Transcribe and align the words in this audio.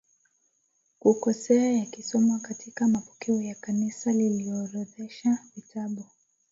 kukosea 0.99 1.71
yakisomwa 1.71 2.39
katika 2.39 2.87
mapokeo 2.87 3.41
ya 3.41 3.55
Kanisa 3.55 4.11
lililoorodhesha 4.11 5.37
vitabu 5.55 6.05